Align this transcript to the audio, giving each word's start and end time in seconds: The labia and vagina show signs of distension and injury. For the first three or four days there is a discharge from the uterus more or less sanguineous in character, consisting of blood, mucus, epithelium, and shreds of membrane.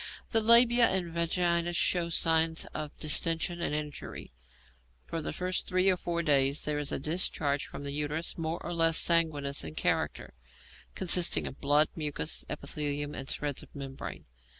The 0.31 0.41
labia 0.41 0.87
and 0.87 1.13
vagina 1.13 1.73
show 1.73 2.09
signs 2.09 2.65
of 2.73 2.97
distension 2.97 3.61
and 3.61 3.75
injury. 3.75 4.33
For 5.05 5.21
the 5.21 5.31
first 5.31 5.67
three 5.67 5.91
or 5.91 5.95
four 5.95 6.23
days 6.23 6.65
there 6.65 6.79
is 6.79 6.91
a 6.91 6.97
discharge 6.97 7.67
from 7.67 7.83
the 7.83 7.91
uterus 7.93 8.35
more 8.35 8.57
or 8.65 8.73
less 8.73 8.97
sanguineous 8.97 9.63
in 9.63 9.75
character, 9.75 10.33
consisting 10.95 11.45
of 11.45 11.61
blood, 11.61 11.87
mucus, 11.95 12.43
epithelium, 12.49 13.13
and 13.13 13.29
shreds 13.29 13.61
of 13.61 13.75
membrane. 13.75 14.25